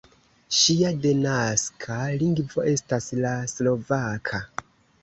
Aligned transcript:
Ŝia 0.59 0.89
denaska 1.03 1.99
lingvo 2.23 2.67
estas 2.73 3.13
la 3.23 3.37
slovaka. 3.55 4.43